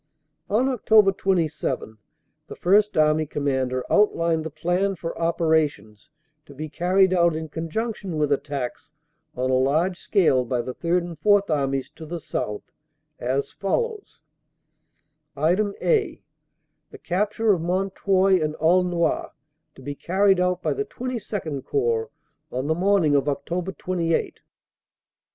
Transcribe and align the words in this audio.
"On 0.49 0.65
Oct. 0.65 1.15
27 1.17 1.97
the 2.47 2.55
First 2.55 2.97
Army 2.97 3.27
Commander 3.27 3.85
outlined 3.87 4.43
the 4.43 4.49
plan 4.49 4.95
for 4.95 5.15
operations 5.15 6.09
to 6.47 6.55
be 6.55 6.69
carried 6.69 7.13
out 7.13 7.35
in 7.35 7.49
conjunction 7.49 8.17
with 8.17 8.31
at 8.31 8.43
tacks 8.43 8.93
on 9.35 9.51
a 9.51 9.59
large 9.59 9.99
scale 9.99 10.43
by 10.43 10.63
the 10.63 10.73
Third 10.73 11.03
and 11.03 11.19
Fourth 11.19 11.51
Armies 11.51 11.87
to 11.91 12.07
the 12.07 12.19
south 12.19 12.63
as 13.19 13.51
follows: 13.51 14.23
"(a) 15.37 15.53
The 16.89 16.97
capture 16.97 17.53
of 17.53 17.61
Mount 17.61 17.93
Houy 17.93 18.41
and 18.43 18.55
Aulnoy 18.55 19.29
to 19.75 19.81
be 19.83 19.93
carried 19.93 20.39
out 20.39 20.63
by 20.63 20.73
the 20.73 20.87
XXII 20.99 21.61
Corps 21.61 22.09
on 22.51 22.65
the 22.65 22.73
morning 22.73 23.13
of 23.13 23.25
Oct. 23.25 23.77
28.. 23.77 24.39